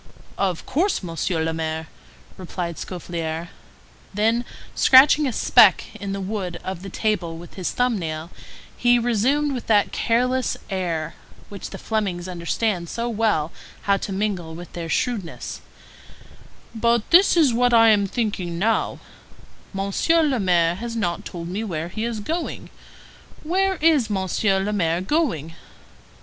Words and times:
"Of 0.39 0.65
course, 0.65 1.03
Monsieur 1.03 1.43
le 1.43 1.53
Maire," 1.53 1.85
replied 2.35 2.79
Scaufflaire; 2.79 3.49
then, 4.11 4.45
scratching 4.73 5.27
a 5.27 5.31
speck 5.31 5.93
in 5.95 6.11
the 6.11 6.19
wood 6.19 6.55
of 6.63 6.81
the 6.81 6.89
table 6.89 7.37
with 7.37 7.53
his 7.53 7.69
thumb 7.69 7.99
nail, 7.99 8.31
he 8.75 8.97
resumed 8.97 9.53
with 9.53 9.67
that 9.67 9.91
careless 9.91 10.57
air 10.71 11.13
which 11.49 11.69
the 11.69 11.77
Flemings 11.77 12.27
understand 12.27 12.89
so 12.89 13.07
well 13.09 13.51
how 13.83 13.95
to 13.97 14.11
mingle 14.11 14.55
with 14.55 14.73
their 14.73 14.89
shrewdness:— 14.89 15.61
"But 16.73 17.07
this 17.11 17.37
is 17.37 17.53
what 17.53 17.71
I 17.71 17.89
am 17.89 18.07
thinking 18.07 18.49
of 18.53 18.53
now: 18.55 18.99
Monsieur 19.71 20.23
le 20.23 20.39
Maire 20.39 20.73
has 20.73 20.95
not 20.95 21.25
told 21.25 21.47
me 21.47 21.63
where 21.63 21.89
he 21.89 22.05
is 22.05 22.21
going. 22.21 22.71
Where 23.43 23.75
is 23.75 24.09
Monsieur 24.09 24.59
le 24.59 24.73
Maire 24.73 25.01
going?" 25.01 25.53